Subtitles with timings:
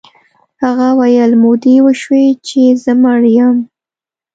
[0.63, 3.57] هغه ویل مودې وشوې چې زه مړ یم